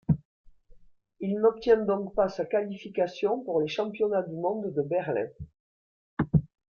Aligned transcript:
Il 1.19 1.37
n'obtient 1.39 1.77
donc 1.77 2.15
pas 2.15 2.27
sa 2.27 2.43
qualification 2.43 3.39
pour 3.43 3.61
les 3.61 3.67
Championnats 3.67 4.23
du 4.23 4.33
monde 4.35 4.73
de 4.73 4.81
Berlin. 4.81 5.27